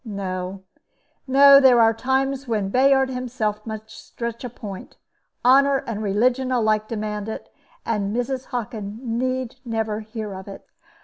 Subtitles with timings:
[0.03, 0.63] No,
[1.27, 4.97] no; there are times when Bayard himself must stretch a point.
[5.45, 7.53] Honor and religion alike demand it;
[7.85, 8.45] and Mrs.
[8.45, 10.65] Hockin need never hear of it."